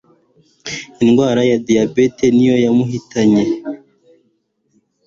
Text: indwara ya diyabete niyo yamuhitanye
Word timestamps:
indwara 1.03 1.41
ya 1.49 1.57
diyabete 1.65 2.25
niyo 2.35 2.55
yamuhitanye 2.65 3.43